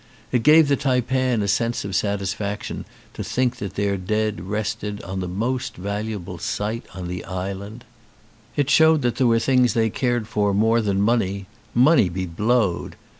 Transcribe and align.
It 0.31 0.41
gave 0.41 0.67
the 0.67 0.75
taipan 0.75 1.43
a 1.43 1.47
sense 1.47 1.85
of 1.85 1.95
satisfaction 1.95 2.85
to 3.13 3.23
think 3.23 3.57
that 3.57 3.75
their 3.75 3.97
dead 3.97 4.41
rested 4.45 4.99
on 5.03 5.19
the 5.19 5.27
most 5.27 5.75
valuable 5.75 6.39
site 6.39 6.87
on 6.95 7.07
the 7.07 7.23
island. 7.23 7.85
It 8.55 8.71
showed 8.71 9.03
that 9.03 9.17
there 9.17 9.27
were 9.27 9.37
things 9.37 9.75
they 9.75 9.91
cared 9.91 10.27
for 10.27 10.55
more 10.55 10.81
than 10.81 10.99
money. 11.01 11.45
Money 11.75 12.09
be 12.09 12.25
blowed 12.25 12.95